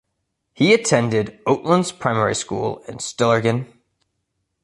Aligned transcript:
He 0.55 0.73
attended 0.73 1.39
Oatlands 1.45 1.91
Primary 1.91 2.33
School 2.33 2.79
in 2.87 2.97
Stillorgan. 2.97 3.67